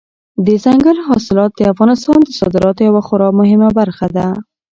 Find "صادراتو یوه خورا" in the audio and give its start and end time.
2.39-3.29